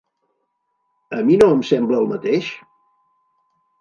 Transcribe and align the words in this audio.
A 1.19 1.21
mi 1.29 1.37
no 1.41 1.49
em 1.57 1.61
sembla 1.73 2.01
el 2.05 2.11
mateix? 2.15 2.51